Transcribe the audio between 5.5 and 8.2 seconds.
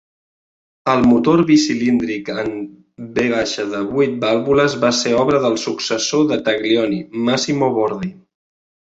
successor de Taglioni, Massimo Bordi.